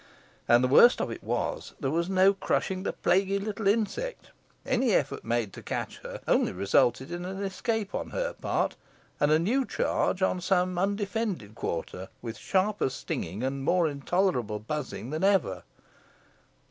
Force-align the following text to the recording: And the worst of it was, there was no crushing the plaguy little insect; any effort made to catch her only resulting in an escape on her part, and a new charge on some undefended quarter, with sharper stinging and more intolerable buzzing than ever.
And 0.47 0.63
the 0.63 0.67
worst 0.67 0.99
of 0.99 1.11
it 1.11 1.23
was, 1.23 1.75
there 1.79 1.91
was 1.91 2.09
no 2.09 2.33
crushing 2.33 2.81
the 2.81 2.91
plaguy 2.93 3.37
little 3.37 3.67
insect; 3.67 4.31
any 4.65 4.93
effort 4.93 5.23
made 5.23 5.53
to 5.53 5.61
catch 5.61 5.99
her 5.99 6.21
only 6.27 6.51
resulting 6.51 7.09
in 7.11 7.23
an 7.23 7.43
escape 7.43 7.93
on 7.93 8.09
her 8.09 8.33
part, 8.33 8.75
and 9.19 9.31
a 9.31 9.37
new 9.37 9.63
charge 9.63 10.23
on 10.23 10.41
some 10.41 10.79
undefended 10.79 11.53
quarter, 11.53 12.09
with 12.19 12.39
sharper 12.39 12.89
stinging 12.89 13.43
and 13.43 13.63
more 13.63 13.87
intolerable 13.87 14.57
buzzing 14.57 15.11
than 15.11 15.23
ever. 15.23 15.61